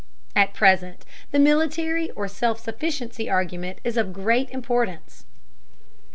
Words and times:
At 0.35 0.55
present 0.55 1.05
the 1.29 1.37
military 1.37 2.09
or 2.15 2.27
self 2.27 2.59
sufficiency 2.59 3.29
argument 3.29 3.77
is 3.83 3.97
of 3.97 4.13
great 4.13 4.49
importance. 4.49 5.25